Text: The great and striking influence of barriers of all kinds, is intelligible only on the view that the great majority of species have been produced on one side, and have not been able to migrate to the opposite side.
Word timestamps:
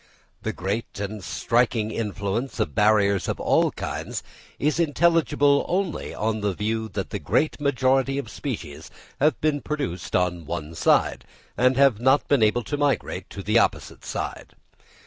The 0.41 0.51
great 0.51 0.99
and 0.99 1.23
striking 1.23 1.91
influence 1.91 2.59
of 2.59 2.73
barriers 2.73 3.27
of 3.27 3.39
all 3.39 3.69
kinds, 3.69 4.23
is 4.57 4.79
intelligible 4.79 5.63
only 5.67 6.11
on 6.11 6.41
the 6.41 6.55
view 6.55 6.89
that 6.93 7.11
the 7.11 7.19
great 7.19 7.61
majority 7.61 8.17
of 8.17 8.27
species 8.27 8.89
have 9.19 9.39
been 9.41 9.61
produced 9.61 10.15
on 10.15 10.47
one 10.47 10.73
side, 10.73 11.23
and 11.55 11.77
have 11.77 11.99
not 11.99 12.27
been 12.27 12.41
able 12.41 12.63
to 12.63 12.77
migrate 12.77 13.29
to 13.29 13.43
the 13.43 13.59
opposite 13.59 14.03
side. 14.03 14.55